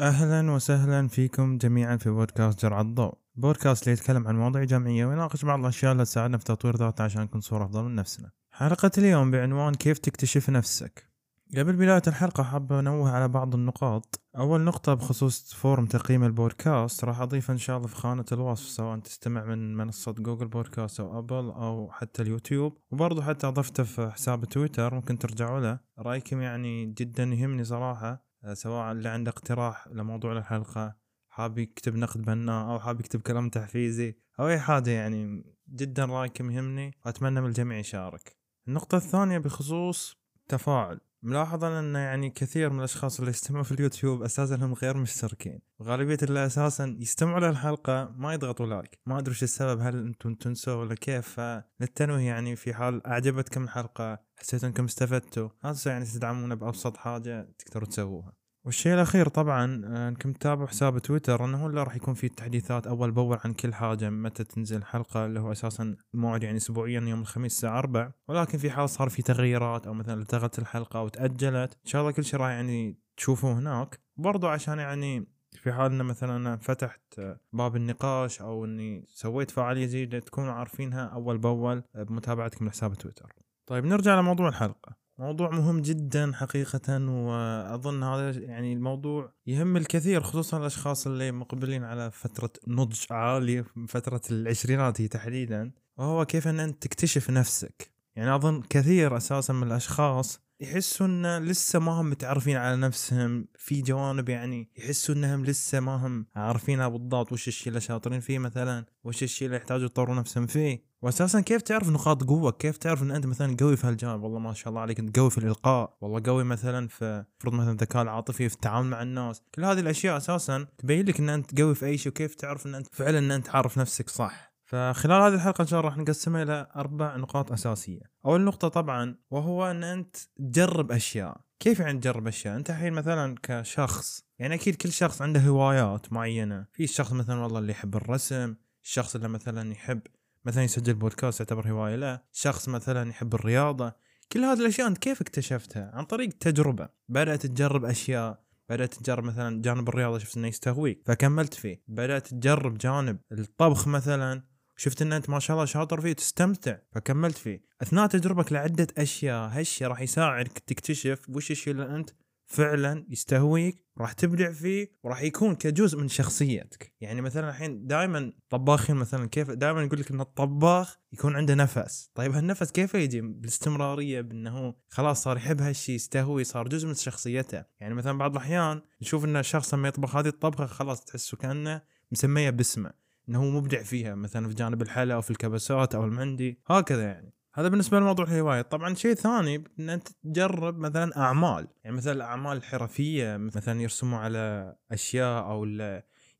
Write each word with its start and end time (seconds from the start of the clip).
أهلا 0.00 0.50
وسهلا 0.50 1.08
فيكم 1.08 1.58
جميعا 1.58 1.96
في 1.96 2.10
بودكاست 2.10 2.62
جرعة 2.62 2.80
الضوء. 2.80 3.14
بودكاست 3.34 3.82
اللي 3.82 3.92
يتكلم 3.92 4.28
عن 4.28 4.36
مواضيع 4.36 4.64
جامعية 4.64 5.06
ويناقش 5.06 5.44
بعض 5.44 5.60
الأشياء 5.60 5.92
اللي 5.92 6.04
تساعدنا 6.04 6.38
في 6.38 6.44
تطوير 6.44 6.76
ذاتنا 6.76 7.04
عشان 7.04 7.22
نكون 7.22 7.40
صورة 7.40 7.64
أفضل 7.64 7.84
من 7.84 7.94
نفسنا. 7.94 8.30
حلقة 8.50 8.90
اليوم 8.98 9.30
بعنوان 9.30 9.74
كيف 9.74 9.98
تكتشف 9.98 10.50
نفسك. 10.50 11.10
قبل 11.56 11.72
بداية 11.72 12.02
الحلقة 12.06 12.42
حاب 12.42 12.72
أنوه 12.72 13.10
على 13.10 13.28
بعض 13.28 13.54
النقاط. 13.54 14.20
أول 14.36 14.60
نقطة 14.60 14.94
بخصوص 14.94 15.54
form 15.54 15.86
تقييم 15.86 16.24
البودكاست. 16.24 17.04
راح 17.04 17.20
أضيفه 17.20 17.52
إن 17.52 17.58
شاء 17.58 17.76
الله 17.76 17.88
في 17.88 17.96
خانة 17.96 18.24
الوصف 18.32 18.68
سواء 18.68 18.98
تستمع 18.98 19.44
من 19.44 19.76
منصة 19.76 20.12
جوجل 20.12 20.48
بودكاست 20.48 21.00
أو 21.00 21.18
أبل 21.18 21.50
أو 21.50 21.90
حتى 21.92 22.22
اليوتيوب. 22.22 22.76
وبرضه 22.90 23.22
حتى 23.22 23.46
أضفته 23.46 23.82
في 23.82 24.10
حساب 24.10 24.44
تويتر 24.44 24.94
ممكن 24.94 25.18
ترجعوا 25.18 25.60
له. 25.60 25.78
رأيكم 25.98 26.42
يعني 26.42 26.86
جدا 26.86 27.24
يهمني 27.24 27.64
صراحة. 27.64 28.29
سواء 28.52 28.92
اللي 28.92 29.08
عنده 29.08 29.30
اقتراح 29.30 29.88
لموضوع 29.88 30.32
الحلقة 30.32 30.96
حاب 31.28 31.58
يكتب 31.58 31.96
نقد 31.96 32.22
بناء 32.22 32.70
أو 32.70 32.80
حاب 32.80 33.00
يكتب 33.00 33.20
كلام 33.20 33.48
تحفيزي 33.48 34.16
أو 34.40 34.48
أي 34.48 34.58
حاجة 34.58 34.90
يعني 34.90 35.44
جدا 35.68 36.04
رأيكم 36.04 36.50
يهمني 36.50 36.94
وأتمنى 37.06 37.40
من 37.40 37.46
الجميع 37.46 37.78
يشارك. 37.78 38.36
النقطة 38.68 38.96
الثانية 38.96 39.38
بخصوص 39.38 40.16
تفاعل. 40.48 41.00
ملاحظة 41.22 41.78
أن 41.78 41.94
يعني 41.94 42.30
كثير 42.30 42.70
من 42.70 42.78
الأشخاص 42.78 43.18
اللي 43.18 43.30
يستمعوا 43.30 43.64
في 43.64 43.72
اليوتيوب 43.72 44.22
أساسا 44.22 44.54
هم 44.54 44.74
غير 44.74 44.96
مشتركين. 44.96 45.60
وغالبية 45.78 46.18
اللي 46.22 46.46
أساسا 46.46 46.96
يستمعوا 47.00 47.40
للحلقة 47.40 48.14
ما 48.16 48.34
يضغطوا 48.34 48.66
لايك 48.66 48.98
ما 49.06 49.18
أدري 49.18 49.30
وش 49.30 49.42
السبب 49.42 49.80
هل 49.80 50.06
أنتم 50.06 50.34
تنسوا 50.34 50.74
ولا 50.74 50.94
كيف؟ 50.94 51.40
فللتنويه 51.40 52.26
يعني 52.26 52.56
في 52.56 52.74
حال 52.74 53.06
أعجبتكم 53.06 53.64
الحلقة 53.64 54.18
حسيتوا 54.36 54.68
أنكم 54.68 54.84
استفدتوا 54.84 55.48
هذا 55.64 55.78
يعني 55.86 56.04
تدعمونا 56.04 56.54
بأبسط 56.54 56.96
حاجة 56.96 57.48
تقدروا 57.58 57.88
تسووها. 57.88 58.39
والشيء 58.64 58.94
الأخير 58.94 59.28
طبعا 59.28 59.82
آه، 59.84 60.08
أنكم 60.08 60.32
تتابعوا 60.32 60.68
حساب 60.68 60.98
تويتر 60.98 61.44
إنه 61.44 61.66
اللي 61.66 61.82
راح 61.82 61.96
يكون 61.96 62.14
فيه 62.14 62.28
تحديثات 62.28 62.86
أول 62.86 63.10
بأول 63.10 63.38
عن 63.44 63.52
كل 63.52 63.74
حاجة 63.74 64.10
متى 64.10 64.44
تنزل 64.44 64.84
حلقة 64.84 65.26
اللي 65.26 65.40
هو 65.40 65.52
أساسا 65.52 65.96
الموعد 66.14 66.42
يعني 66.42 66.56
اسبوعيا 66.56 67.00
يوم 67.00 67.20
الخميس 67.20 67.52
الساعة 67.52 67.78
4 67.78 68.12
ولكن 68.28 68.58
في 68.58 68.70
حال 68.70 68.90
صار 68.90 69.08
في 69.08 69.22
تغييرات 69.22 69.86
أو 69.86 69.94
مثلا 69.94 70.22
التغت 70.22 70.58
الحلقة 70.58 70.98
أو 70.98 71.08
تأجلت 71.08 71.72
إن 71.72 71.90
شاء 71.90 72.00
الله 72.02 72.12
كل 72.12 72.24
شيء 72.24 72.40
راح 72.40 72.50
يعني 72.50 72.98
تشوفوه 73.16 73.58
هناك. 73.58 74.00
برضو 74.16 74.46
عشان 74.48 74.78
يعني 74.78 75.26
في 75.52 75.72
حال 75.72 75.92
إن 75.92 76.02
مثلا 76.02 76.36
أنا 76.36 76.56
فتحت 76.56 77.18
آه، 77.18 77.40
باب 77.52 77.76
النقاش 77.76 78.42
أو 78.42 78.64
إني 78.64 79.04
سويت 79.08 79.50
فعالية 79.50 79.86
جديدة 79.86 80.18
تكونوا 80.18 80.52
عارفينها 80.52 81.04
أول 81.06 81.38
بأول 81.38 81.82
آه، 81.94 82.02
بمتابعتكم 82.02 82.66
لحساب 82.66 82.94
تويتر. 82.94 83.32
طيب 83.66 83.84
نرجع 83.84 84.20
لموضوع 84.20 84.48
الحلقة. 84.48 84.96
موضوع 85.20 85.50
مهم 85.50 85.80
جدا 85.80 86.32
حقيقة 86.34 87.10
وأظن 87.10 88.02
هذا 88.02 88.30
يعني 88.30 88.72
الموضوع 88.72 89.32
يهم 89.46 89.76
الكثير 89.76 90.20
خصوصا 90.20 90.58
الأشخاص 90.58 91.06
اللي 91.06 91.32
مقبلين 91.32 91.84
على 91.84 92.10
فترة 92.10 92.50
نضج 92.68 93.00
عالية 93.10 93.64
فترة 93.88 94.20
العشرينات 94.30 95.00
هي 95.00 95.08
تحديدا. 95.08 95.72
وهو 95.96 96.24
كيف 96.24 96.48
أن 96.48 96.60
أنت 96.60 96.82
تكتشف 96.82 97.30
نفسك. 97.30 97.90
يعني 98.16 98.34
أظن 98.34 98.62
كثير 98.62 99.16
أساسا 99.16 99.52
من 99.52 99.62
الأشخاص 99.62 100.40
يحسوا 100.60 101.06
إن 101.06 101.44
لسه 101.44 101.78
ما 101.78 101.92
هم 101.92 102.10
متعرفين 102.10 102.56
على 102.56 102.76
نفسهم 102.76 103.48
في 103.58 103.82
جوانب 103.82 104.28
يعني 104.28 104.70
يحسوا 104.76 105.14
إنهم 105.14 105.44
لسه 105.44 105.80
ما 105.80 106.06
هم 106.06 106.26
عارفينها 106.36 106.88
بالضبط 106.88 107.32
وش 107.32 107.48
الشيء 107.48 107.68
اللي 107.68 107.80
شاطرين 107.80 108.20
فيه 108.20 108.38
مثلا 108.38 108.84
وش 109.04 109.22
الشيء 109.22 109.46
اللي 109.46 109.56
يحتاجوا 109.56 109.86
يطوروا 109.86 110.14
نفسهم 110.14 110.46
فيه. 110.46 110.89
واساسا 111.02 111.40
كيف 111.40 111.62
تعرف 111.62 111.88
نقاط 111.88 112.24
قوة 112.24 112.50
كيف 112.50 112.76
تعرف 112.76 113.02
إن 113.02 113.10
أنت 113.10 113.26
مثلا 113.26 113.56
قوي 113.60 113.76
في 113.76 113.86
هالجانب 113.86 114.22
والله 114.22 114.38
ما 114.38 114.52
شاء 114.52 114.68
الله 114.68 114.80
عليك 114.80 114.98
أنت 114.98 115.18
قوي 115.18 115.30
في 115.30 115.38
الإلقاء 115.38 115.96
والله 116.00 116.22
قوي 116.26 116.44
مثلا 116.44 116.88
في 116.88 117.24
فرض 117.38 117.52
مثلا 117.52 117.72
الذكاء 117.72 118.02
العاطفي 118.02 118.48
في 118.48 118.54
التعامل 118.54 118.88
مع 118.88 119.02
الناس 119.02 119.42
كل 119.54 119.64
هذه 119.64 119.80
الأشياء 119.80 120.16
أساسا 120.16 120.66
تبين 120.78 121.06
لك 121.06 121.20
إن 121.20 121.28
أنت 121.28 121.60
قوي 121.60 121.74
في 121.74 121.86
أي 121.86 121.98
شيء 121.98 122.12
وكيف 122.12 122.34
تعرف 122.34 122.66
إن 122.66 122.74
أنت 122.74 122.86
فعلا 122.92 123.18
إن 123.18 123.30
أنت 123.30 123.48
عارف 123.48 123.78
نفسك 123.78 124.08
صح 124.08 124.50
فخلال 124.70 125.22
هذه 125.22 125.34
الحلقة 125.34 125.62
إن 125.62 125.66
شاء 125.66 125.80
الله 125.80 125.90
راح 125.90 125.98
نقسمها 125.98 126.42
إلى 126.42 126.66
أربع 126.76 127.16
نقاط 127.16 127.52
أساسية. 127.52 128.02
أول 128.26 128.40
نقطة 128.40 128.68
طبعا 128.68 129.16
وهو 129.30 129.70
أن 129.70 129.84
أنت 129.84 130.16
تجرب 130.38 130.92
أشياء. 130.92 131.40
كيف 131.60 131.80
يعني 131.80 131.98
تجرب 131.98 132.26
أشياء؟ 132.26 132.56
أنت 132.56 132.70
الحين 132.70 132.92
مثلا 132.92 133.34
كشخص 133.42 134.24
يعني 134.38 134.54
أكيد 134.54 134.74
كل 134.74 134.92
شخص 134.92 135.22
عنده 135.22 135.40
هوايات 135.40 136.12
معينة. 136.12 136.66
في 136.72 136.86
شخص 136.86 137.12
مثلا 137.12 137.40
والله 137.40 137.58
اللي 137.58 137.72
يحب 137.72 137.96
الرسم، 137.96 138.54
الشخص 138.82 139.14
اللي 139.14 139.28
مثلا 139.28 139.72
يحب 139.72 140.00
مثلا 140.44 140.64
يسجل 140.64 140.94
بودكاست 140.94 141.40
يعتبر 141.40 141.70
هواية 141.70 141.96
له، 141.96 142.20
شخص 142.32 142.68
مثلا 142.68 143.10
يحب 143.10 143.34
الرياضة. 143.34 143.92
كل 144.32 144.40
هذه 144.40 144.60
الأشياء 144.60 144.86
أنت 144.86 144.98
كيف 144.98 145.20
اكتشفتها؟ 145.20 145.90
عن 145.94 146.04
طريق 146.04 146.28
تجربة. 146.28 146.88
بدأت 147.08 147.46
تجرب 147.46 147.84
أشياء 147.84 148.50
بدأت 148.70 148.94
تجرب 148.94 149.24
مثلا 149.24 149.62
جانب 149.62 149.88
الرياضة 149.88 150.18
شفت 150.18 150.36
إنه 150.36 150.48
يستهويك 150.48 151.02
فكملت 151.06 151.54
فيه 151.54 151.82
بدأت 151.88 152.26
تجرب 152.26 152.78
جانب 152.78 153.18
الطبخ 153.32 153.88
مثلا 153.88 154.42
شفت 154.76 155.02
ان 155.02 155.12
أنت 155.12 155.30
ما 155.30 155.38
شاء 155.38 155.54
الله 155.54 155.64
شاطر 155.64 156.00
فيه 156.00 156.12
تستمتع 156.12 156.76
فكملت 156.92 157.38
فيه 157.38 157.62
أثناء 157.82 158.06
تجربك 158.06 158.52
لعدة 158.52 158.86
أشياء 158.98 159.48
هالشيء 159.48 159.88
راح 159.88 160.00
يساعدك 160.00 160.58
تكتشف 160.58 161.20
وش 161.28 161.50
الشيء 161.50 161.72
اللي 161.72 161.96
أنت 161.96 162.10
فعلا 162.50 163.06
يستهويك 163.08 163.84
راح 163.98 164.12
تبدع 164.12 164.52
فيه 164.52 164.92
وراح 165.02 165.22
يكون 165.22 165.54
كجزء 165.54 165.98
من 165.98 166.08
شخصيتك. 166.08 166.92
يعني 167.00 167.20
مثلا 167.20 167.48
الحين 167.48 167.86
دائما 167.86 168.32
طباخين 168.48 168.96
مثلا 168.96 169.28
كيف 169.28 169.50
دائما 169.50 169.82
يقول 169.82 170.00
لك 170.00 170.10
إن 170.10 170.20
الطباخ 170.20 170.98
يكون 171.12 171.36
عنده 171.36 171.54
نفس. 171.54 172.10
طيب 172.14 172.32
هالنفس 172.32 172.70
كيف 172.70 172.94
يجي؟ 172.94 173.20
بالاستمرارية 173.20 174.20
بأنه 174.20 174.74
خلاص 174.88 175.22
صار 175.22 175.36
يحب 175.36 175.60
هالشيء 175.60 175.94
يستهوي 175.94 176.44
صار 176.44 176.68
جزء 176.68 176.88
من 176.88 176.94
شخصيته. 176.94 177.64
يعني 177.80 177.94
مثلا 177.94 178.18
بعض 178.18 178.30
الأحيان 178.30 178.82
نشوف 179.02 179.24
إن 179.24 179.36
الشخص 179.36 179.74
لما 179.74 179.88
يطبخ 179.88 180.16
هذه 180.16 180.28
الطبخة 180.28 180.66
خلاص 180.66 181.04
تحسه 181.04 181.36
كأنه 181.36 181.82
مسمية 182.12 182.50
باسمه 182.50 182.92
إنه 183.28 183.38
هو 183.38 183.50
مبدع 183.50 183.82
فيها 183.82 184.14
مثلا 184.14 184.48
في 184.48 184.54
جانب 184.54 184.82
الحلا 184.82 185.14
أو 185.14 185.20
في 185.20 185.30
الكبسات 185.30 185.94
أو 185.94 186.04
المندي 186.04 186.60
هكذا 186.66 187.02
يعني. 187.02 187.34
هذا 187.60 187.68
بالنسبة 187.68 188.00
لموضوع 188.00 188.24
الهوايه 188.24 188.62
طبعا 188.62 188.94
شيء 188.94 189.14
ثاني 189.14 189.64
إن 189.80 189.90
أنت 189.90 190.08
تجرب 190.24 190.78
مثلا 190.78 191.16
أعمال. 191.16 191.68
يعني 191.84 191.96
مثلا 191.96 192.12
الأعمال 192.12 192.56
الحرفية 192.56 193.36
مثلا 193.36 193.80
يرسموا 193.80 194.18
على 194.18 194.74
أشياء 194.92 195.44
أو 195.44 195.64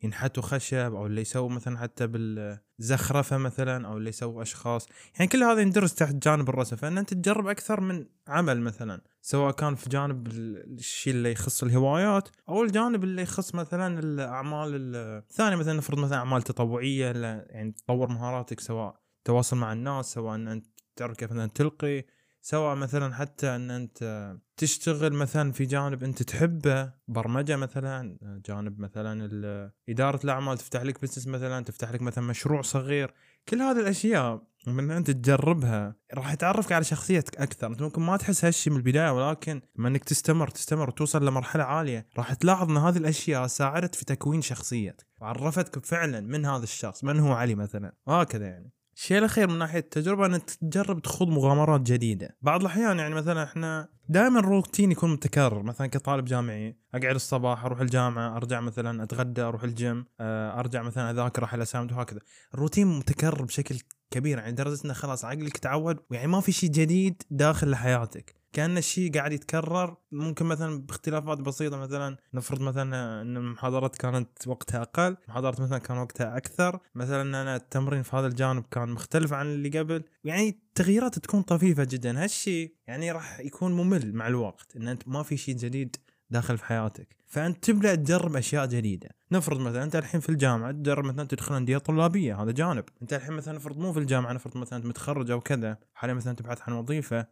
ينحتوا 0.03 0.43
خشب 0.43 0.95
أو 0.95 1.07
اللي 1.07 1.21
يسووا 1.21 1.49
مثلا 1.49 1.79
حتى 1.79 2.07
بالزخرفة 2.07 3.37
مثلا 3.37 3.87
أو 3.89 3.97
اللي 3.97 4.09
يسووا 4.09 4.43
أشخاص. 4.43 4.89
يعني 5.15 5.27
كل 5.27 5.43
هذا 5.43 5.61
يندرس 5.61 5.95
تحت 5.95 6.15
جانب 6.15 6.49
الرسم. 6.49 6.77
فإن 6.77 6.99
أنت 6.99 7.15
تجرب 7.15 7.47
أكثر 7.47 7.81
من 7.81 8.07
عمل 8.29 8.61
مثلا 8.61 9.01
سواء 9.23 9.53
كان 9.53 9.75
في 9.75 9.89
جانب 9.89 10.27
الشيء 10.27 11.13
اللي 11.13 11.33
يخص 11.33 11.63
الهوايات 11.63 12.29
أو 12.49 12.63
الجانب 12.63 13.05
اللي 13.05 13.23
يخص 13.23 13.55
مثلا 13.55 13.99
الأعمال 13.99 14.97
الثانية 14.97 15.57
مثلا 15.57 15.73
نفرض 15.73 15.99
مثلا 15.99 16.19
أعمال 16.19 16.43
تطوعية 16.43 17.13
يعني 17.51 17.73
تطور 17.73 18.09
مهاراتك 18.09 18.61
سواء 18.61 19.01
تواصل 19.25 19.57
مع 19.57 19.73
الناس 19.73 20.13
سواء 20.13 20.35
إن 20.35 20.49
أنت 20.49 20.67
تعرف 20.97 21.17
كيف 21.17 21.33
مثلا 21.33 21.47
تلقي؟ 21.47 22.05
سواء 22.43 22.77
مثلا 22.77 23.15
حتى 23.15 23.57
إن 23.57 23.71
أنت 23.71 24.35
تشتغل 24.57 25.13
مثلا 25.13 25.53
في 25.53 25.65
جانب 25.65 26.05
أنت 26.05 26.23
تحبه 26.23 26.93
برمجة 27.09 27.57
مثلا 27.57 28.19
جانب 28.47 28.81
مثلا 28.81 29.71
إدارة 29.89 30.21
الأعمال 30.25 30.59
تفتح 30.59 30.83
لك 30.83 31.03
بزنس 31.03 31.27
مثلا 31.27 31.65
تفتح 31.65 31.91
لك 31.93 32.03
مثلا 32.03 32.25
مشروع 32.25 32.63
صغير. 32.63 33.15
كل 33.49 33.63
هذه 33.63 33.81
الأشياء 33.81 34.43
من 34.67 34.91
أنت 34.91 35.11
تجربها 35.11 35.95
راح 36.15 36.35
تعرفك 36.35 36.73
على 36.73 36.85
شخصيتك 36.85 37.37
أكثر. 37.37 37.67
أنت 37.67 37.83
ممكن 37.83 38.03
ما 38.03 38.17
تحس 38.17 38.45
هالشيء 38.45 38.73
من 38.73 38.79
البداية 38.79 39.11
ولكن 39.11 39.61
لما 39.77 39.89
إنك 39.89 40.05
تستمر 40.05 40.49
تستمر 40.49 40.89
وتوصل 40.89 41.27
لمرحلة 41.27 41.65
عالية 41.65 42.07
راح 42.17 42.35
تلاحظ 42.35 42.71
إن 42.71 42.77
هذه 42.77 42.99
الأشياء 42.99 43.47
ساعدت 43.47 43.95
في 43.95 44.05
تكوين 44.05 44.43
شخصيتك 44.43 45.07
وعرفتك 45.21 45.87
فعلا 45.87 46.21
من 46.21 46.47
هذا 46.47 46.63
الشخص 46.63 47.05
من 47.05 47.21
هو 47.21 47.33
علي 47.33 47.55
مثلا. 47.55 47.93
وهكذا 48.07 48.47
يعني. 48.47 48.73
الشيء 48.95 49.19
الأخير 49.19 49.49
من 49.49 49.59
ناحية 49.59 49.79
التجربة 49.79 50.27
إنك 50.27 50.43
تجرب 50.43 51.03
تخوض 51.03 51.29
مغامرات 51.29 51.81
جديدة. 51.81 52.37
بعض 52.43 52.61
الأحيان 52.61 52.99
يعني 52.99 53.15
مثلا 53.15 53.45
إحنا 53.45 53.89
دائما 54.09 54.41
الروتين 54.41 54.93
يكون 54.93 55.13
متكرر. 55.13 55.63
مثلا 55.63 55.87
كطالب 55.87 56.25
جامعي 56.25 56.77
أقعد 56.95 57.15
الصباح 57.15 57.65
أروح 57.65 57.81
الجامعة 57.81 58.37
أرجع 58.37 58.61
مثلا 58.61 59.03
أتغدى 59.03 59.43
أروح 59.43 59.63
الجيم 59.63 60.07
آه، 60.21 60.61
أرجع 60.61 60.83
مثلا 60.83 61.11
أذاكر 61.11 61.45
أحل 61.45 61.63
اسامد 61.63 61.93
وهكذا. 61.93 62.21
الروتين 62.55 62.87
متكرر 62.87 63.43
بشكل 63.45 63.79
كبير. 64.11 64.39
يعني 64.39 64.53
لدرجة 64.53 64.85
إنه 64.85 64.93
خلاص 64.93 65.25
عقلك 65.25 65.59
تعود 65.59 65.97
ويعني 66.11 66.27
ما 66.27 66.41
في 66.41 66.53
شيء 66.53 66.71
جديد 66.71 67.23
داخل 67.31 67.71
لحياتك. 67.71 68.40
كأن 68.53 68.79
الشيء 68.79 69.13
قاعد 69.13 69.33
يتكرر 69.33 69.97
ممكن 70.13 70.47
مثلا 70.47 70.83
باختلافات 70.83 71.39
بسيطة 71.39 71.77
مثلا 71.77 72.17
نفرض 72.35 72.61
مثلا 72.61 73.23
إن 73.23 73.37
المحاضرات 73.37 73.97
كانت 73.97 74.29
وقتها 74.47 74.83
أقل 74.83 75.17
محاضرات 75.29 75.61
مثلا 75.61 75.79
كان 75.79 75.99
وقتها 75.99 76.37
أكثر 76.37 76.81
مثلا 76.95 77.23
إن 77.23 77.35
أنا 77.35 77.57
التمرين 77.57 78.03
في 78.03 78.17
هذا 78.17 78.27
الجانب 78.27 78.65
كان 78.71 78.89
مختلف 78.89 79.33
عن 79.33 79.47
اللي 79.47 79.79
قبل. 79.79 80.03
يعني 80.25 80.49
التغييرات 80.49 81.19
تكون 81.19 81.43
طفيفة 81.43 81.87
جدا. 81.91 82.25
هالشيء 82.25 82.75
يعني 82.87 83.13
راح 83.13 83.41
يكون 83.41 83.73
ممل 83.73 84.15
مع 84.15 84.27
الوقت 84.27 84.77
إن 84.77 84.89
أنت 84.89 85.09
ما 85.09 85.23
في 85.23 85.37
شيء 85.37 85.57
جديد 85.57 85.97
داخل 86.31 86.59
في 86.59 86.65
حياتك. 86.65 87.17
فأنت 87.27 87.65
تبدأ 87.65 87.95
تجرب 87.95 88.37
أشياء 88.37 88.67
جديدة. 88.67 89.09
نفرض 89.33 89.61
مثلا 89.61 89.83
أنت 89.83 89.97
الحين 89.97 90.21
في 90.21 90.29
الجامعة 90.29 90.73
تجرب 90.73 91.05
مثلا 91.05 91.27
تدخل 91.27 91.55
أندية 91.55 91.79
طلابية 91.79 92.43
هذا 92.43 92.51
جانب. 92.51 92.85
أنت 93.03 93.13
الحين 93.13 93.33
مثلا 93.35 93.55
نفرض 93.55 93.79
مو 93.79 93.93
في 93.93 93.99
الجامعة 93.99 94.33
نفرض 94.33 94.57
مثلا 94.57 94.87
متخرج 94.87 95.31
أو 95.31 95.41
كذا 95.41 95.79
حاليا 95.95 96.15
مثلا 96.15 96.37
تبحث 96.37 96.63
عن 96.63 96.73
وظيفة 96.73 97.27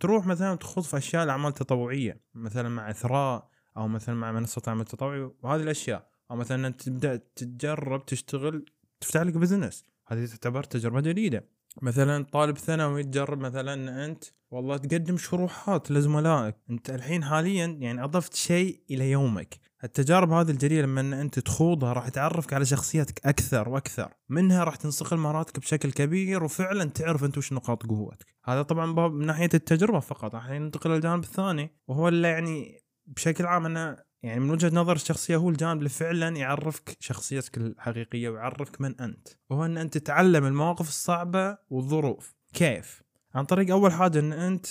تروح 0.00 0.26
مثلا 0.26 0.54
تخوض 0.54 0.84
في 0.84 0.96
أشياء 0.96 1.24
الأعمال 1.24 1.48
التطوعية 1.48 2.20
مثلا 2.34 2.68
مع 2.68 2.90
إثراء 2.90 3.48
أو 3.76 3.88
مثلا 3.88 4.14
مع 4.14 4.32
منصة 4.32 4.62
عمل 4.66 4.84
تطوعي 4.84 5.30
وهذه 5.42 5.62
الأشياء. 5.62 6.08
أو 6.30 6.36
مثلا 6.36 6.68
تبدأ 6.68 7.16
تجرب 7.16 8.06
تشتغل 8.06 8.64
تفتح 9.00 9.20
لك 9.20 9.34
بزنس 9.34 9.84
هذه 10.06 10.26
تعتبر 10.26 10.62
تجربة 10.62 11.00
جديدة. 11.00 11.57
مثلا 11.82 12.24
طالب 12.24 12.58
ثانوي 12.58 13.02
تجرب 13.02 13.38
مثلا 13.38 13.74
إن 13.74 13.88
أنت 13.88 14.24
والله 14.50 14.76
تقدم 14.76 15.16
شروحات 15.16 15.90
لزملائك. 15.90 16.56
أنت 16.70 16.90
الحين 16.90 17.24
حاليا 17.24 17.66
يعني 17.66 18.04
أضفت 18.04 18.34
شيء 18.34 18.80
إلى 18.90 19.10
يومك. 19.10 19.58
التجارب 19.84 20.32
هذه 20.32 20.50
الجديدة 20.50 20.82
لما 20.82 21.00
إن 21.00 21.12
أنت 21.12 21.38
تخوضها 21.38 21.92
راح 21.92 22.08
تعرفك 22.08 22.52
على 22.52 22.64
شخصيتك 22.64 23.26
أكثر 23.26 23.68
وأكثر. 23.68 24.14
منها 24.28 24.64
راح 24.64 24.76
تنصقل 24.76 25.16
مهاراتك 25.16 25.58
بشكل 25.58 25.92
كبير 25.92 26.44
وفعلا 26.44 26.84
تعرف 26.84 27.24
أنت 27.24 27.38
وش 27.38 27.52
نقاط 27.52 27.86
قوتك. 27.86 28.26
هذا 28.44 28.62
طبعا 28.62 28.92
باب 28.92 29.12
من 29.12 29.26
ناحية 29.26 29.50
التجربة 29.54 30.00
فقط. 30.00 30.34
الحين 30.34 30.62
ننتقل 30.62 30.90
للجانب 30.90 31.24
الثاني 31.24 31.70
وهو 31.88 32.08
اللي 32.08 32.28
يعني 32.28 32.82
بشكل 33.06 33.46
عام 33.46 33.66
أنا 33.66 34.04
يعني 34.22 34.40
من 34.40 34.50
وجهة 34.50 34.70
نظر 34.74 34.96
الشخصية 34.96 35.36
هو 35.36 35.50
الجانب 35.50 35.78
اللي 35.78 35.88
فعلا 35.88 36.36
يعرفك 36.36 36.96
شخصيتك 37.00 37.56
الحقيقية 37.56 38.28
ويعرفك 38.28 38.80
من 38.80 39.00
أنت 39.00 39.28
وهو 39.50 39.64
إن 39.64 39.78
أنت 39.78 39.98
تتعلم 39.98 40.46
المواقف 40.46 40.88
الصعبة 40.88 41.58
والظروف. 41.70 42.34
كيف؟ 42.52 43.02
عن 43.34 43.44
طريق 43.44 43.70
أول 43.70 43.92
حاجة 43.92 44.18
إن 44.18 44.32
أنت 44.32 44.66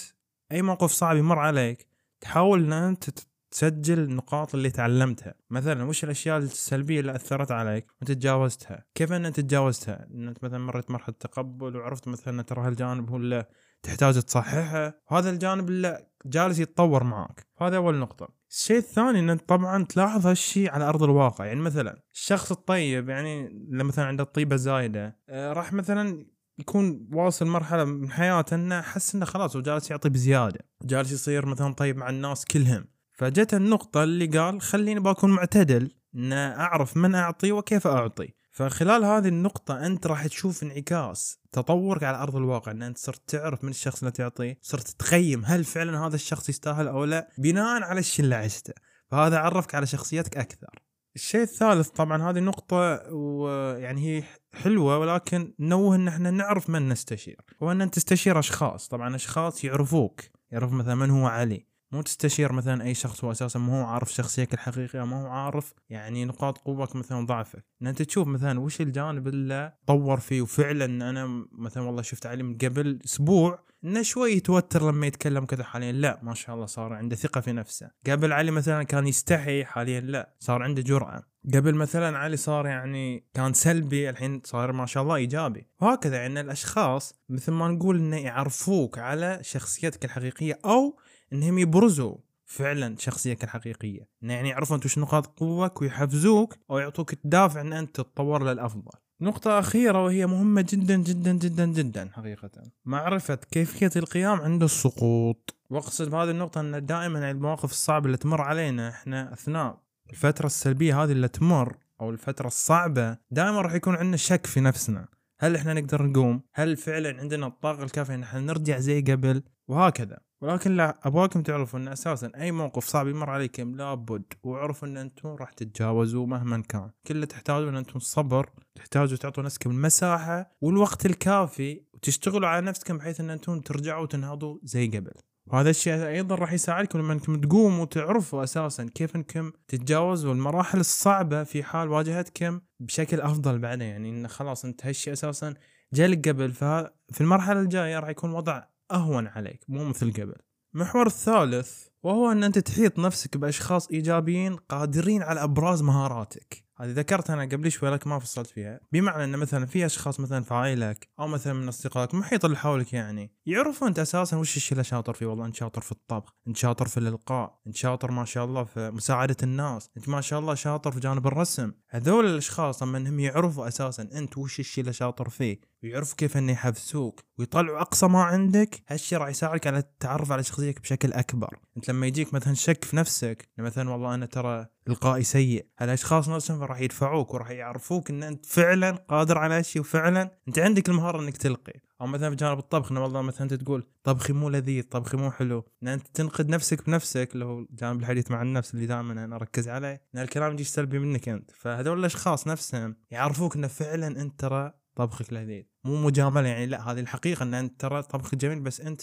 أي 0.51 0.61
موقف 0.61 0.91
صعب 0.91 1.17
يمر 1.17 1.39
عليك 1.39 1.87
تحاول 2.21 2.63
إن 2.63 2.73
أنت 2.73 3.09
تسجل 3.51 3.99
النقاط 3.99 4.55
اللي 4.55 4.69
تعلمتها. 4.69 5.33
مثلا 5.49 5.83
وش 5.83 6.03
الأشياء 6.03 6.37
السلبية 6.37 6.99
اللي 6.99 7.15
أثرت 7.15 7.51
عليك 7.51 7.91
وانت 7.91 8.11
تجاوزتها 8.11 8.85
كيف 8.95 9.13
إن 9.13 9.25
أنت 9.25 9.39
تجاوزتها 9.39 10.07
إن 10.13 10.27
أنت 10.27 10.43
مثلا 10.43 10.59
مرت 10.59 10.91
مرحلة 10.91 11.15
تقبل 11.19 11.75
وعرفت 11.75 12.07
مثلا 12.07 12.41
ترى 12.41 12.67
هالجانب 12.67 13.09
هو 13.09 13.17
اللي 13.17 13.45
تحتاج 13.83 14.21
تصححه 14.21 14.93
وهذا 15.11 15.29
الجانب 15.29 15.69
اللي 15.69 16.07
جالس 16.25 16.59
يتطور 16.59 17.03
معك 17.03 17.47
هذا 17.61 17.77
أول 17.77 17.95
نقطة. 17.95 18.36
الشيء 18.51 18.77
الثاني 18.77 19.19
ان 19.19 19.37
طبعا 19.37 19.83
تلاحظ 19.83 20.27
هالشيء 20.27 20.71
على 20.71 20.85
أرض 20.85 21.03
الواقع. 21.03 21.45
يعني 21.45 21.59
مثلا 21.59 22.01
الشخص 22.13 22.51
الطيب 22.51 23.09
يعني 23.09 23.49
لما 23.69 23.83
مثلا 23.83 24.05
عنده 24.05 24.23
الطيبه 24.23 24.55
زايدة 24.55 25.19
آه، 25.29 25.53
راح 25.53 25.73
مثلا 25.73 26.25
يكون 26.59 27.09
واصل 27.13 27.47
مرحلة 27.47 27.83
من 27.83 28.11
حياته 28.11 28.55
إنه 28.55 28.81
حس 28.81 29.15
إنه 29.15 29.25
خلاص 29.25 29.55
هو 29.55 29.61
جالس 29.61 29.91
يعطي 29.91 30.09
بزيادة 30.09 30.59
جالس 30.83 31.11
يصير 31.11 31.45
مثلا 31.45 31.73
طيب 31.73 31.97
مع 31.97 32.09
الناس 32.09 32.45
كلهم. 32.45 32.85
فجت 33.13 33.53
النقطة 33.53 34.03
اللي 34.03 34.25
قال 34.25 34.61
خليني 34.61 34.99
بكون 34.99 35.31
معتدل 35.31 35.91
ان 36.15 36.33
أعرف 36.33 36.97
من 36.97 37.15
أعطي 37.15 37.51
وكيف 37.51 37.87
أعطي. 37.87 38.33
فخلال 38.57 39.05
هذه 39.05 39.27
النقطة 39.27 39.85
أنت 39.85 40.07
راح 40.07 40.27
تشوف 40.27 40.63
انعكاس 40.63 41.39
تطورك 41.51 42.03
على 42.03 42.17
أرض 42.17 42.35
الواقع 42.35 42.71
أن 42.71 42.83
أنت 42.83 42.97
صرت 42.97 43.21
تعرف 43.27 43.63
من 43.63 43.69
الشخص 43.69 43.99
اللي 43.99 44.11
تعطيه 44.11 44.57
صرت 44.61 44.87
تقيم 44.87 45.45
هل 45.45 45.63
فعلا 45.63 46.07
هذا 46.07 46.15
الشخص 46.15 46.49
يستاهل 46.49 46.87
أو 46.87 47.03
لا 47.03 47.29
بناء 47.37 47.83
على 47.83 47.99
الشيء 47.99 48.25
اللي 48.25 48.35
عشته. 48.35 48.73
فهذا 49.11 49.37
عرفك 49.37 49.75
على 49.75 49.85
شخصيتك 49.85 50.37
أكثر. 50.37 50.83
الشيء 51.15 51.41
الثالث 51.41 51.89
طبعا 51.89 52.29
هذه 52.29 52.39
نقطة 52.39 53.13
ويعني 53.13 54.01
هي 54.01 54.23
حلوة 54.53 54.97
ولكن 54.97 55.53
نوه 55.59 55.95
إن 55.95 56.07
إحنا 56.07 56.31
نعرف 56.31 56.69
من 56.69 56.89
نستشير. 56.89 57.41
هو 57.63 57.71
إن 57.71 57.91
تستشير 57.91 58.39
أشخاص 58.39 58.87
طبعا 58.87 59.15
أشخاص 59.15 59.63
يعرفوك 59.63 60.21
يعرف 60.51 60.71
مثلا 60.71 60.95
من 60.95 61.09
هو 61.09 61.27
علي. 61.27 61.67
مو 61.91 62.01
تستشير 62.01 62.51
مثلا 62.53 62.83
أي 62.83 62.93
شخص 62.93 63.23
هو 63.23 63.31
أساسا 63.31 63.59
ما 63.59 63.81
هو 63.81 63.85
عارف 63.85 64.13
شخصيتك 64.13 64.53
الحقيقية 64.53 65.05
ما 65.05 65.21
هو 65.21 65.27
عارف 65.27 65.73
يعني 65.89 66.25
نقاط 66.25 66.57
قوتك 66.57 66.95
مثلا 66.95 67.25
ضعفك 67.25 67.65
إن 67.81 67.87
أنت 67.87 68.01
تشوف 68.01 68.27
مثلا 68.27 68.59
وش 68.59 68.81
الجانب 68.81 69.27
اللي 69.27 69.73
طور 69.87 70.19
فيه 70.19 70.41
وفعلا 70.41 70.85
أنا 70.85 71.45
مثلا 71.51 71.83
والله 71.83 72.01
شفت 72.01 72.25
علي 72.25 72.43
من 72.43 72.57
قبل 72.57 72.99
أسبوع 73.05 73.66
إنه 73.83 74.01
شوي 74.01 74.31
يتوتر 74.31 74.91
لما 74.91 75.07
يتكلم 75.07 75.45
كذا 75.45 75.63
حاليا. 75.63 75.91
لا 75.91 76.19
ما 76.23 76.33
شاء 76.33 76.55
الله 76.55 76.65
صار 76.65 76.93
عنده 76.93 77.15
ثقة 77.15 77.41
في 77.41 77.51
نفسه. 77.51 77.91
قبل 78.07 78.33
علي 78.33 78.51
مثلا 78.51 78.83
كان 78.83 79.07
يستحي 79.07 79.65
حاليا 79.65 79.99
لا 79.99 80.35
صار 80.39 80.63
عنده 80.63 80.81
جرأة. 80.81 81.23
قبل 81.53 81.75
مثلا 81.75 82.17
علي 82.17 82.37
صار 82.37 82.67
يعني 82.67 83.27
كان 83.33 83.53
سلبي 83.53 84.09
الحين 84.09 84.41
صار 84.45 84.71
ما 84.71 84.85
شاء 84.85 85.03
الله 85.03 85.15
إيجابي. 85.15 85.67
وهكذا 85.81 86.15
يعني 86.15 86.39
الأشخاص 86.39 87.13
مثل 87.29 87.51
ما 87.51 87.67
نقول 87.67 87.97
إنه 87.97 88.17
يعرفوك 88.17 88.97
على 88.97 89.39
شخصيتك 89.41 90.05
الحقيقية 90.05 90.59
أو 90.65 90.99
إنهم 91.33 91.57
يبرزوا 91.57 92.17
فعلا 92.45 92.95
شخصيتك 92.99 93.43
الحقيقية. 93.43 94.09
يعني 94.21 94.49
يعرفوا 94.49 94.75
إنت 94.75 94.85
وش 94.85 94.97
نقاط 94.97 95.39
قوتك 95.39 95.81
ويحفزوك 95.81 96.57
أو 96.71 96.77
يعطوك 96.77 97.13
الدافع 97.13 97.61
إن 97.61 97.73
أنت 97.73 97.95
تتطور 97.95 98.43
للأفضل. 98.43 98.91
نقطة 99.21 99.59
أخيرة 99.59 100.03
وهي 100.03 100.25
مهمة 100.25 100.65
جدا 100.69 100.95
جدا 100.95 101.31
جدا 101.31 101.65
جدا 101.65 102.09
حقيقة. 102.13 102.49
معرفة 102.85 103.35
كيفية 103.35 103.89
القيام 103.95 104.41
عند 104.41 104.63
السقوط. 104.63 105.55
وأقصد 105.69 106.09
بهذه 106.11 106.31
النقطة 106.31 106.61
أن 106.61 106.85
دائما 106.85 107.31
المواقف 107.31 107.71
الصعبة 107.71 108.05
اللي 108.05 108.17
تمر 108.17 108.41
علينا 108.41 108.89
إحنا 108.89 109.33
أثناء 109.33 109.81
الفترة 110.09 110.45
السلبية 110.45 111.03
هذه 111.03 111.11
اللي 111.11 111.27
تمر 111.27 111.77
أو 112.01 112.09
الفترة 112.09 112.47
الصعبة 112.47 113.17
دائما 113.31 113.61
راح 113.61 113.73
يكون 113.73 113.95
عندنا 113.95 114.17
شك 114.17 114.45
في 114.45 114.61
نفسنا. 114.61 115.07
هل 115.39 115.55
إحنا 115.55 115.73
نقدر 115.73 116.03
نقوم؟ 116.03 116.41
هل 116.53 116.77
فعلا 116.77 117.19
عندنا 117.19 117.47
الطاقة 117.47 117.83
الكافية 117.83 118.15
إن 118.15 118.23
إحنا 118.23 118.39
نرجع 118.39 118.79
زي 118.79 119.01
قبل؟ 119.01 119.43
وهكذا. 119.67 120.26
ولكن 120.41 120.75
لا 120.75 120.99
أبغاكم 121.03 121.41
تعرفوا 121.41 121.79
إن 121.79 121.87
أساسا 121.87 122.31
أي 122.35 122.51
موقف 122.51 122.85
صعب 122.85 123.07
يمر 123.07 123.29
عليكم 123.29 123.75
لابد 123.75 124.23
واعرفوا 124.43 124.87
إن 124.87 124.97
أنتم 124.97 125.29
راح 125.29 125.53
تتجاوزوا 125.53 126.25
مهما 126.25 126.63
كان. 126.69 126.91
كل 127.07 127.15
اللي 127.15 127.25
تحتاجوا 127.25 127.69
إن 127.69 127.75
أنتم 127.75 127.95
الصبر 127.95 128.49
تحتاجوا 128.75 129.17
تعطوا 129.17 129.43
نفسكم 129.43 129.71
المساحة 129.71 130.51
والوقت 130.61 131.05
الكافي 131.05 131.81
وتشتغلوا 131.93 132.47
على 132.47 132.65
نفسكم 132.65 132.97
بحيث 132.97 133.19
إن 133.19 133.29
أنتم 133.29 133.59
ترجعوا 133.59 134.03
وتنهضوا 134.03 134.57
زي 134.63 134.87
قبل. 134.87 135.11
وهذا 135.47 135.69
الشيء 135.69 136.07
أيضا 136.07 136.35
راح 136.35 136.53
يساعدكم 136.53 136.99
لما 136.99 137.13
أنكم 137.13 137.41
تقوموا 137.41 137.85
تعرفوا 137.85 138.43
أساسا 138.43 138.89
كيف 138.95 139.15
أنكم 139.15 139.51
تتجاوزوا 139.67 140.33
المراحل 140.33 140.79
الصعبة 140.79 141.43
في 141.43 141.63
حال 141.63 141.89
واجهتكم 141.89 142.61
بشكل 142.79 143.21
أفضل 143.21 143.59
بعدين. 143.59 143.87
يعني 143.87 144.09
إن 144.09 144.27
خلاص 144.27 144.65
أنت 144.65 144.85
هالشيء 144.85 145.13
أساسا 145.13 145.53
جالك 145.93 146.29
قبل 146.29 146.51
ففي 146.53 147.21
المرحلة 147.21 147.59
الجاية 147.59 147.99
راح 147.99 148.09
يكون 148.09 148.31
وضع 148.31 148.63
أهون 148.91 149.27
عليك 149.27 149.63
مو 149.67 149.83
مثل 149.83 150.13
قبل. 150.13 150.35
المحور 150.75 151.07
الثالث 151.07 151.87
وهو 152.03 152.31
أن 152.31 152.43
أنت 152.43 152.59
تحيط 152.59 152.99
نفسك 152.99 153.37
بأشخاص 153.37 153.87
إيجابيين 153.87 154.55
قادرين 154.55 155.23
على 155.23 155.43
أبراز 155.43 155.81
مهاراتك. 155.81 156.67
هذه 156.79 156.91
ذكرت 156.91 157.29
أنا 157.29 157.41
قبل 157.45 157.71
شوي 157.71 157.89
لكن 157.89 158.09
ما 158.09 158.19
فصلت 158.19 158.47
فيها. 158.47 158.79
بمعنى 158.91 159.23
أن 159.23 159.37
مثلا 159.37 159.65
في 159.65 159.85
أشخاص 159.85 160.19
مثلا 160.19 160.43
في 160.43 160.53
عائلك 160.53 161.09
أو 161.19 161.27
مثلا 161.27 161.53
من 161.53 161.67
أصدقائك 161.67 162.13
المحيط 162.13 162.45
اللي 162.45 162.57
حولك 162.57 162.93
يعني 162.93 163.31
يعرفوا 163.45 163.87
أنت 163.87 163.99
أساسا 163.99 164.37
وش 164.37 164.57
الشيء 164.57 164.71
اللي 164.71 164.83
شاطر 164.83 165.13
فيه؟ 165.13 165.25
والله 165.25 165.45
أنت 165.45 165.55
شاطر 165.55 165.81
في 165.81 165.91
الطبخ 165.91 166.35
أنت 166.47 166.57
شاطر 166.57 166.87
في 166.87 166.97
الإلقاء 166.97 167.59
أنت 167.67 167.75
شاطر 167.75 168.11
ما 168.11 168.25
شاء 168.25 168.45
الله 168.45 168.63
في 168.63 168.91
مساعدة 168.91 169.37
الناس 169.43 169.89
أنت 169.97 170.09
ما 170.09 170.21
شاء 170.21 170.39
الله 170.39 170.55
شاطر 170.55 170.91
في 170.91 170.99
جانب 170.99 171.27
الرسم. 171.27 171.71
هذول 171.89 172.25
الأشخاص 172.25 172.83
لما 172.83 172.97
إنهم 172.97 173.19
يعرفوا 173.19 173.67
أساسا 173.67 174.09
أنت 174.13 174.37
وش 174.37 174.59
الشيء 174.59 174.81
اللي 174.81 174.93
شاطر 174.93 175.29
فيه 175.29 175.59
ويعرفوا 175.87 176.17
كيف 176.17 176.37
إنه 176.37 176.51
يحفزوك 176.51 177.23
ويطلعوا 177.37 177.81
أقصى 177.81 178.07
ما 178.07 178.23
عندك. 178.23 178.83
هالشيء 178.87 179.17
راح 179.17 179.29
يساعدك 179.29 179.67
على 179.67 179.77
التعرف 179.77 180.31
على 180.31 180.43
شخصيتك 180.43 180.81
بشكل 180.81 181.13
أكبر. 181.13 181.59
أنت 181.77 181.89
لما 181.89 182.07
يجيك 182.07 182.33
مثلا 182.33 182.53
شك 182.53 182.85
في 182.85 182.95
نفسك 182.95 183.49
مثلا 183.57 183.89
والله 183.89 184.15
أنا 184.15 184.25
ترى 184.25 184.65
إلقائي 184.87 185.23
سيء 185.23 185.65
هالأشخاص 185.79 186.29
نفسهم 186.29 186.63
راح 186.63 186.81
يدفعوك 186.81 187.33
وراح 187.33 187.49
يعرفوك 187.49 188.09
إن 188.09 188.23
أنت 188.23 188.45
فعلا 188.45 188.91
قادر 188.91 189.37
على 189.37 189.53
هالشيء 189.53 189.81
وفعلا 189.81 190.31
أنت 190.47 190.59
عندك 190.59 190.89
المهارة 190.89 191.21
إنك 191.21 191.37
تلقي. 191.37 191.73
أو 192.01 192.07
مثلا 192.07 192.29
في 192.29 192.35
جانب 192.35 192.59
الطبخ 192.59 192.91
إنه 192.91 193.03
والله 193.03 193.21
مثلا 193.21 193.41
أنت 193.41 193.53
تقول 193.53 193.87
طبخي 194.03 194.33
مو 194.33 194.49
لذيذ 194.49 194.83
طبخي 194.83 195.17
مو 195.17 195.31
حلو. 195.31 195.65
إن 195.83 195.87
أنت 195.87 196.07
تنقد 196.07 196.49
نفسك 196.49 196.85
بنفسك 196.85 197.29
اللي 197.33 197.45
هو 197.45 197.65
جانب 197.71 197.99
الحديث 197.99 198.31
مع 198.31 198.41
النفس 198.41 198.73
اللي 198.73 198.85
دائما 198.85 199.25
أنا 199.25 199.35
أركز 199.35 199.69
عليه 199.69 200.01
إن 200.15 200.19
الكلام 200.19 200.53
يجي 200.53 200.63
سلبي 200.63 200.99
منك 200.99 201.29
أنت. 201.29 201.51
فهذول 201.51 201.99
الأشخاص 201.99 202.47
نفسهم 202.47 202.95
يعرفوك 203.11 203.55
إنه 203.55 203.67
فعلا 203.67 204.07
أنت 204.21 204.39
ترى 204.39 204.73
طبخك 204.97 205.33
لذيذ 205.33 205.63
مو 205.83 205.95
مجاملة 205.95 206.47
يعني 206.47 206.65
لا 206.65 206.91
هذه 206.91 206.99
الحقيقة 206.99 207.43
إن 207.43 207.53
أنت 207.53 207.81
ترى 207.81 208.03
طبخك 208.03 208.35
جميل 208.35 208.59
بس 208.59 208.81
أنت 208.81 209.01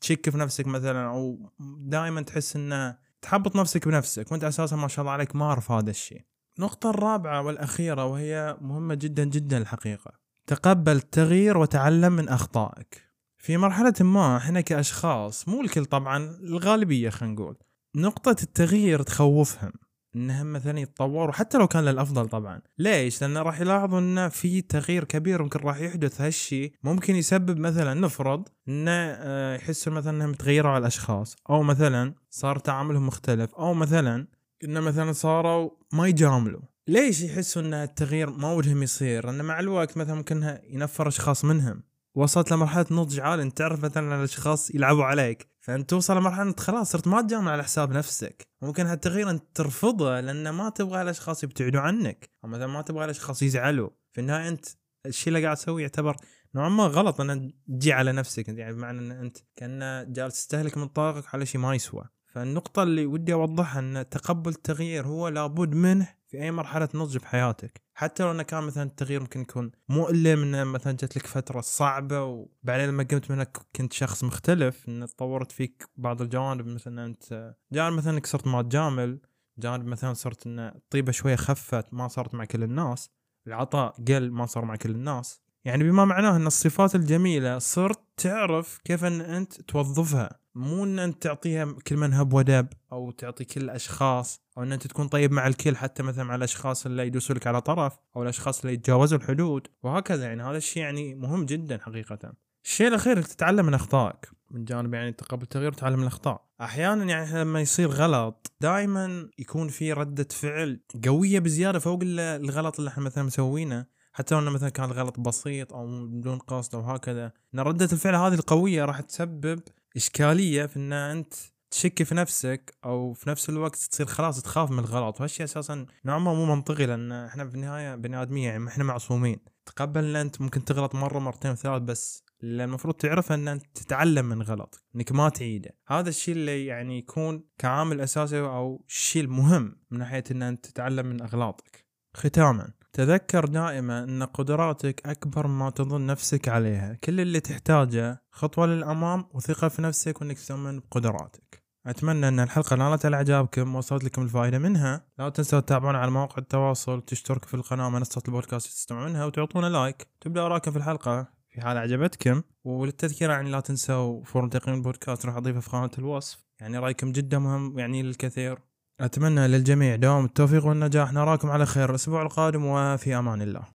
تشك 0.00 0.30
في 0.30 0.38
نفسك 0.38 0.66
مثلا 0.66 1.08
أو 1.08 1.52
دائما 1.78 2.22
تحس 2.22 2.56
انه 2.56 2.98
تحبط 3.22 3.56
نفسك 3.56 3.88
بنفسك 3.88 4.32
وأنت 4.32 4.44
أساسا 4.44 4.76
ما 4.76 4.88
شاء 4.88 5.00
الله 5.00 5.12
عليك 5.12 5.36
ما 5.36 5.44
أعرف 5.44 5.70
هذا 5.70 5.90
الشيء. 5.90 6.24
النقطة 6.58 6.90
الرابعة 6.90 7.42
والأخيرة 7.42 8.04
وهي 8.04 8.56
مهمة 8.60 8.94
جدا 8.94 9.24
جدا 9.24 9.58
الحقيقة. 9.58 10.12
تقبل 10.46 10.96
التغيير 10.96 11.58
وتعلم 11.58 12.12
من 12.12 12.28
أخطائك. 12.28 13.06
في 13.38 13.56
مرحلة 13.56 13.94
ما 14.00 14.36
إحنا 14.36 14.60
كأشخاص 14.60 15.48
مو 15.48 15.60
الكل 15.60 15.84
طبعا 15.84 16.16
الغالبية 16.42 17.10
خلينا 17.10 17.34
نقول 17.34 17.56
نقطة 17.96 18.36
التغيير 18.42 19.02
تخوفهم. 19.02 19.72
انهم 20.16 20.52
مثلا 20.52 20.80
يتطوروا 20.80 21.32
حتى 21.32 21.58
لو 21.58 21.66
كان 21.66 21.84
للأفضل 21.84 22.28
طبعا. 22.28 22.60
ليش؟ 22.78 23.22
لأن 23.22 23.38
راح 23.38 23.60
يلاحظوا 23.60 23.98
إن 23.98 24.28
في 24.28 24.60
تغيير 24.60 25.04
كبير 25.04 25.42
ممكن 25.42 25.60
راح 25.60 25.80
يحدث 25.80 26.20
هالشيء 26.20 26.72
ممكن 26.84 27.16
يسبب 27.16 27.58
مثلا 27.58 27.94
نفرض 27.94 28.48
انه 28.68 28.90
آه، 28.90 29.56
يحسوا 29.56 29.92
مثلا 29.92 30.16
إنهم 30.16 30.32
تغيروا 30.32 30.70
على 30.70 30.80
الأشخاص. 30.80 31.36
أو 31.50 31.62
مثلا 31.62 32.14
صار 32.30 32.58
تعاملهم 32.58 33.06
مختلف. 33.06 33.54
أو 33.54 33.74
مثلا 33.74 34.26
انه 34.64 34.80
مثلا 34.80 35.12
صاروا 35.12 35.70
ما 35.92 36.06
يجاملوا. 36.08 36.60
ليش 36.88 37.22
يحسوا 37.22 37.62
إن 37.62 37.74
التغيير 37.74 38.30
ما 38.30 38.52
ودهم 38.52 38.82
يصير؟ 38.82 39.26
لأن 39.26 39.44
مع 39.44 39.60
الوقت 39.60 39.96
مثلا 39.96 40.14
ممكن 40.14 40.58
ينفر 40.68 41.08
أشخاص 41.08 41.44
منهم. 41.44 41.82
وصلت 42.14 42.52
لمرحلة 42.52 42.86
نضج 42.90 43.20
عالي. 43.20 43.42
انت 43.42 43.58
تعرف 43.58 43.84
مثلا 43.84 44.16
الأشخاص 44.18 44.70
يلعبوا 44.70 45.04
عليك. 45.04 45.48
فأنت 45.66 45.90
توصل 45.90 46.16
لمرحلة 46.16 46.42
انت 46.42 46.60
خلاص 46.60 46.92
صرت 46.92 47.08
ما 47.08 47.22
تجامل 47.22 47.48
على 47.48 47.64
حساب 47.64 47.92
نفسك. 47.92 48.48
ممكن 48.62 48.86
هالتغيير 48.86 49.30
أنت 49.30 49.44
ترفضه 49.54 50.20
لأن 50.20 50.50
ما 50.50 50.70
تبغى 50.70 51.02
الأشخاص 51.02 51.44
يبتعدوا 51.44 51.80
عنك. 51.80 52.30
أو 52.44 52.48
مثلا 52.48 52.66
ما 52.66 52.82
تبغى 52.82 53.04
الأشخاص 53.04 53.42
يزعلوا. 53.42 53.90
في 54.12 54.20
النهاية 54.20 54.48
أنت 54.48 54.66
الشيء 55.06 55.28
اللي 55.28 55.44
قاعد 55.44 55.56
تسويه 55.56 55.82
يعتبر 55.82 56.16
نوعا 56.54 56.68
ما 56.68 56.86
غلط 56.86 57.20
ان 57.20 57.52
تجي 57.68 57.92
على 57.92 58.12
نفسك. 58.12 58.48
يعني 58.48 58.72
بمعنى 58.72 58.98
إن 58.98 59.10
أنت 59.10 59.38
كان 59.56 60.04
جالس 60.12 60.34
تستهلك 60.34 60.78
من 60.78 60.88
طاقتك 60.88 61.34
على 61.34 61.46
شيء 61.46 61.60
ما 61.60 61.74
يسوى. 61.74 62.04
فالنقطة 62.26 62.82
اللي 62.82 63.06
ودي 63.06 63.32
أوضحها 63.32 63.80
أن 63.80 64.08
تقبل 64.10 64.50
التغيير 64.50 65.06
هو 65.06 65.28
لابد 65.28 65.74
منه 65.74 66.08
في 66.26 66.42
أي 66.42 66.50
مرحلة 66.50 66.88
نضج 66.94 67.16
بحياتك. 67.16 67.85
حتى 67.98 68.22
لو 68.22 68.30
أنه 68.30 68.42
كان 68.42 68.62
مثلا 68.62 68.82
التغيير 68.82 69.20
ممكن 69.20 69.40
يكون 69.40 69.70
مؤلم 69.88 70.42
أنه 70.42 70.64
مثلا 70.64 70.92
جت 70.92 71.16
لك 71.16 71.26
فترة 71.26 71.60
صعبة 71.60 72.24
وبعدين 72.24 72.88
لما 72.88 73.02
قمت 73.02 73.30
منها 73.30 73.46
كنت 73.76 73.92
شخص 73.92 74.24
مختلف 74.24 74.88
أنه 74.88 75.06
تطورت 75.06 75.52
فيك 75.52 75.88
بعض 75.96 76.22
الجوانب. 76.22 76.66
مثلا 76.66 77.06
أنت 77.06 77.54
جانب 77.72 77.96
مثلا 77.96 78.12
أنك 78.12 78.26
صرت 78.26 78.46
ما 78.46 78.62
تجامل 78.62 79.20
جانب 79.58 79.86
مثلا 79.86 80.14
صرت 80.14 80.46
أن 80.46 80.58
الطيبة 80.58 81.12
شوية 81.12 81.36
خفت 81.36 81.94
ما 81.94 82.08
صارت 82.08 82.34
مع 82.34 82.44
كل 82.44 82.62
الناس. 82.62 83.10
العطاء 83.46 83.94
قل 84.08 84.30
ما 84.30 84.46
صار 84.46 84.64
مع 84.64 84.76
كل 84.76 84.90
الناس. 84.90 85.42
يعني 85.64 85.84
بما 85.84 86.04
معناه 86.04 86.36
إن 86.36 86.46
الصفات 86.46 86.94
الجميلة 86.94 87.58
صرت 87.58 88.00
تعرف 88.16 88.78
كيف 88.84 89.04
إن 89.04 89.20
أنت 89.20 89.60
توظفها. 89.60 90.40
مو 90.56 90.84
إن 90.84 90.98
أنت 90.98 91.22
تعطيها 91.22 91.76
كل 91.86 91.96
من 91.96 92.12
هب 92.12 92.32
ودب 92.32 92.68
أو 92.92 93.10
تعطي 93.10 93.44
كل 93.44 93.60
الاشخاص 93.60 94.40
أو 94.58 94.62
إن 94.62 94.72
أنت 94.72 94.86
تكون 94.86 95.08
طيب 95.08 95.32
مع 95.32 95.46
الكل 95.46 95.76
حتى 95.76 96.02
مثلا 96.02 96.24
مع 96.24 96.34
الأشخاص 96.34 96.86
اللي 96.86 97.06
يدوسوا 97.06 97.34
لك 97.34 97.46
على 97.46 97.60
طرف 97.60 97.98
أو 98.16 98.22
الأشخاص 98.22 98.60
اللي 98.60 98.72
يتجاوزوا 98.72 99.18
الحدود 99.18 99.66
وهكذا. 99.82 100.24
يعني 100.24 100.42
هذا 100.42 100.56
الشيء 100.56 100.82
يعني 100.82 101.14
مهم 101.14 101.44
جدا 101.44 101.78
حقيقه. 101.78 102.32
الشيء 102.64 102.88
الأخير 102.88 103.16
إنك 103.16 103.26
تتعلم 103.26 103.66
من 103.66 103.74
أخطائك 103.74 104.28
من 104.50 104.64
جانب 104.64 104.94
يعني 104.94 105.12
تقبل 105.12 105.42
التغيير 105.42 105.72
وتعلم 105.72 105.96
من 105.96 106.02
الأخطاء. 106.02 106.46
أحيانا 106.60 107.04
يعني 107.04 107.40
لما 107.40 107.60
يصير 107.60 107.88
غلط. 107.88 108.52
دائما 108.60 109.30
يكون 109.38 109.68
في 109.68 109.92
ردة 109.92 110.28
فعل 110.30 110.80
قوية 111.06 111.38
بزيادة 111.38 111.78
فوق 111.78 112.00
الغلط 112.04 112.78
اللي 112.78 112.88
إحنا 112.88 113.04
مثلا 113.04 113.24
مسوينه 113.24 113.86
حتى 114.12 114.34
لو 114.34 114.40
إنه 114.40 114.50
مثلا 114.50 114.68
كان 114.68 114.90
الغلط 114.90 115.20
بسيط 115.20 115.72
أو 115.72 116.06
بدون 116.06 116.38
قصد 116.38 116.74
أو 116.74 116.80
هكذا 116.80 117.32
إن 117.54 117.60
ردة 117.60 117.88
الفعل 117.92 118.14
هذه 118.14 118.34
القوية 118.34 118.84
راح 118.84 119.00
تسبب 119.00 119.60
إشكالية 119.96 120.66
في 120.66 120.76
إن 120.76 120.92
أنت 120.92 121.34
تشك 121.70 122.02
في 122.02 122.14
نفسك 122.14 122.74
أو 122.84 123.12
في 123.12 123.30
نفس 123.30 123.48
الوقت 123.48 123.76
تصير 123.76 124.06
خلاص 124.06 124.42
تخاف 124.42 124.70
من 124.70 124.78
الغلط. 124.78 125.20
وهالشيء 125.20 125.44
أساسا 125.44 125.86
نوعا 126.04 126.18
ما 126.18 126.34
مو 126.34 126.44
منطقي 126.54 126.86
لأن 126.86 127.12
إحنا 127.12 127.48
في 127.48 127.54
النهاية 127.54 127.94
بني 127.94 128.22
ادميه 128.22 128.48
يعني 128.48 128.68
إحنا 128.68 128.84
معصومين. 128.84 129.38
تقبل 129.66 130.04
إن 130.04 130.16
أنت 130.16 130.40
ممكن 130.40 130.64
تغلط 130.64 130.94
مرة 130.94 131.18
مرتين 131.18 131.54
ثلاث 131.54 131.82
بس 131.82 132.24
اللي 132.42 132.64
المفروض 132.64 132.94
تعرفه 132.94 133.34
إن 133.34 133.48
أنت 133.48 133.62
تتعلم 133.74 134.26
من 134.26 134.42
غلطك 134.42 134.82
إنك 134.96 135.12
ما 135.12 135.28
تعيده. 135.28 135.70
هذا 135.88 136.08
الشيء 136.08 136.34
اللي 136.34 136.66
يعني 136.66 136.98
يكون 136.98 137.44
كعامل 137.58 138.00
أساسي 138.00 138.40
أو 138.40 138.84
الشيء 138.88 139.22
المهم 139.22 139.76
من 139.90 139.98
ناحية 139.98 140.24
إن 140.30 140.42
أنت 140.42 140.66
تتعلم 140.66 141.06
من 141.06 141.22
أغلاطك. 141.22 141.86
ختاما. 142.16 142.72
تذكر 142.96 143.44
دائما 143.44 144.04
إن 144.04 144.22
قدراتك 144.22 145.06
أكبر 145.06 145.46
مما 145.46 145.70
تظن 145.70 146.06
نفسك 146.06 146.48
عليها. 146.48 146.98
كل 147.04 147.20
اللي 147.20 147.40
تحتاجه 147.40 148.22
خطوة 148.30 148.66
للأمام 148.66 149.24
وثقة 149.34 149.68
في 149.68 149.82
نفسك 149.82 150.20
وإنك 150.20 150.38
تؤمن 150.38 150.78
بقدراتك. 150.78 151.64
أتمنى 151.86 152.28
إن 152.28 152.40
الحلقة 152.40 152.76
نالت 152.76 153.06
على 153.06 153.16
اعجابكم 153.16 153.74
ووصلت 153.74 154.04
لكم 154.04 154.22
الفائدة 154.22 154.58
منها. 154.58 155.06
لا 155.18 155.28
تنسوا 155.28 155.60
تتابعونا 155.60 155.98
على 155.98 156.10
مواقع 156.10 156.38
التواصل 156.38 157.02
تشتركوا 157.02 157.48
في 157.48 157.54
القناة 157.54 157.88
منصة 157.88 158.22
البودكاست 158.28 158.66
تستمعونها 158.66 159.24
وتعطونا 159.24 159.66
like. 159.66 160.06
تبدوا 160.20 160.46
اراءكم 160.46 160.70
في 160.70 160.76
الحلقة 160.76 161.28
في 161.48 161.60
حال 161.60 161.78
عجبتكم 161.78 162.42
وللتذكير 162.64 163.30
يعني 163.30 163.50
لا 163.50 163.60
تنسوا 163.60 164.24
form 164.24 164.48
تقييم 164.48 164.76
البودكاست 164.76 165.26
راح 165.26 165.36
أضيفه 165.36 165.60
في 165.60 165.70
خانة 165.70 165.90
الوصف. 165.98 166.46
يعني 166.60 166.78
رأيكم 166.78 167.12
جدا 167.12 167.38
مهم 167.38 167.78
يعني 167.78 168.02
للكثير. 168.02 168.58
أتمنى 169.00 169.48
للجميع 169.48 169.96
دوام 169.96 170.24
التوفيق 170.24 170.66
والنجاح. 170.66 171.12
نراكم 171.12 171.50
على 171.50 171.66
خير 171.66 171.90
الأسبوع 171.90 172.22
القادم 172.22 172.64
وفي 172.64 173.18
أمان 173.18 173.42
الله. 173.42 173.62